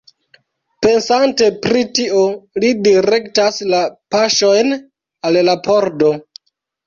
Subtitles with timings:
[0.85, 2.21] Pensante pri tio,
[2.63, 3.83] li direktas la
[4.15, 4.75] paŝojn
[5.29, 6.11] al la pordo.